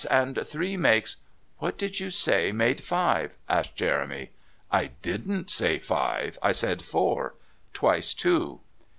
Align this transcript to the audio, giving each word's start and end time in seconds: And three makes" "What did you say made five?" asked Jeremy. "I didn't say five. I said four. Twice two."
And 0.09 0.39
three 0.47 0.77
makes" 0.77 1.17
"What 1.59 1.77
did 1.77 1.99
you 1.99 2.09
say 2.09 2.51
made 2.51 2.81
five?" 2.81 3.35
asked 3.47 3.75
Jeremy. 3.75 4.31
"I 4.71 4.87
didn't 5.03 5.51
say 5.51 5.77
five. 5.77 6.39
I 6.41 6.53
said 6.53 6.81
four. 6.81 7.35
Twice 7.71 8.15
two." 8.15 8.61